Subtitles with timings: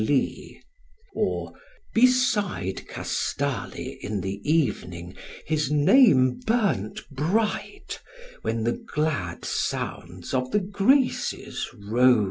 [0.03, 0.63] Translated by Myers]
[1.13, 1.53] or
[1.93, 5.13] "beside Kastaly in the evening
[5.45, 8.01] his name burnt bright,
[8.41, 12.19] when the glad sounds of the Graces rose."